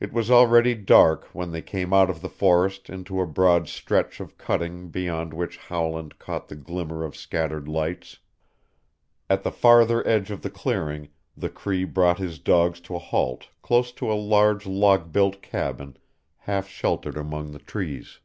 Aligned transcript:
It 0.00 0.12
was 0.12 0.32
already 0.32 0.74
dark 0.74 1.26
when 1.32 1.52
they 1.52 1.62
came 1.62 1.92
out 1.92 2.10
of 2.10 2.22
the 2.22 2.28
forest 2.28 2.90
into 2.90 3.20
a 3.20 3.24
broad 3.28 3.68
stretch 3.68 4.18
of 4.18 4.36
cutting 4.36 4.88
beyond 4.88 5.32
which 5.32 5.58
Howland 5.58 6.18
caught 6.18 6.48
the 6.48 6.56
glimmer 6.56 7.04
of 7.04 7.14
scattered 7.14 7.68
lights. 7.68 8.18
At 9.30 9.44
the 9.44 9.52
farther 9.52 10.04
edge 10.08 10.32
of 10.32 10.42
the 10.42 10.50
clearing 10.50 11.10
the 11.36 11.50
Cree 11.50 11.84
brought 11.84 12.18
his 12.18 12.40
dogs 12.40 12.80
to 12.80 12.96
a 12.96 12.98
halt 12.98 13.48
close 13.62 13.92
to 13.92 14.10
a 14.12 14.18
large 14.18 14.66
log 14.66 15.12
built 15.12 15.40
cabin 15.40 15.98
half 16.38 16.66
sheltered 16.66 17.16
among 17.16 17.52
the 17.52 17.60
trees. 17.60 18.18